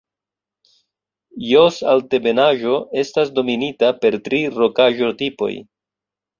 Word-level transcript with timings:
Jos-Altebenaĵo 1.49 2.79
estas 3.03 3.31
dominita 3.37 3.95
per 4.03 4.21
tri 4.27 4.43
rokaĵo-tipoj. 4.59 5.55